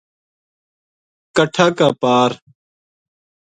[1.35, 2.31] کَٹھا کا پار